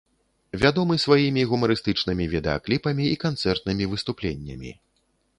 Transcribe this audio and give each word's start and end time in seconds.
Вядомы 0.61 0.95
сваімі 1.01 1.43
гумарыстычнымі 1.51 2.25
відэакліпамі 2.31 3.03
і 3.17 3.19
канцэртнымі 3.25 3.85
выступленнямі. 3.93 4.71